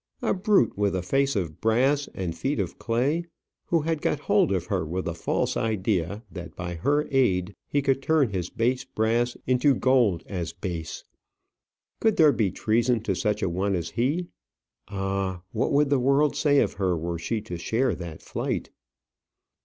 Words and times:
a 0.23 0.33
brute 0.33 0.75
with 0.75 0.95
a 0.95 1.03
face 1.03 1.35
of 1.35 1.61
brass 1.61 2.09
and 2.15 2.35
feet 2.35 2.59
of 2.59 2.79
clay, 2.79 3.23
who 3.67 3.81
had 3.81 4.01
got 4.01 4.21
hold 4.21 4.51
of 4.51 4.65
her 4.65 4.83
with 4.83 5.07
a 5.07 5.13
false 5.13 5.55
idea 5.55 6.23
that 6.31 6.55
by 6.55 6.73
her 6.73 7.07
aid 7.11 7.53
he 7.67 7.83
could 7.83 8.01
turn 8.01 8.29
his 8.29 8.49
base 8.49 8.83
brass 8.83 9.37
into 9.45 9.75
gold 9.75 10.23
as 10.25 10.53
base! 10.53 11.03
Could 11.99 12.15
there 12.17 12.31
be 12.33 12.49
treason 12.49 13.01
to 13.01 13.13
such 13.13 13.43
a 13.43 13.47
one 13.49 13.75
as 13.75 13.91
he? 13.91 14.25
Ah! 14.87 15.43
what 15.51 15.71
would 15.71 15.91
the 15.91 15.99
world 15.99 16.35
say 16.35 16.61
of 16.61 16.73
her 16.81 16.97
were 16.97 17.19
she 17.19 17.39
to 17.41 17.55
share 17.59 17.93
that 17.93 18.23
flight? 18.23 18.71